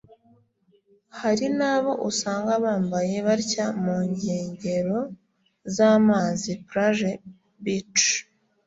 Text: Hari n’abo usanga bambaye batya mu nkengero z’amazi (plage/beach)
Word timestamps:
Hari 1.19 1.47
n’abo 1.57 1.91
usanga 2.09 2.51
bambaye 2.63 3.15
batya 3.27 3.65
mu 3.83 3.95
nkengero 4.13 4.97
z’amazi 5.75 6.51
(plage/beach) 6.69 8.03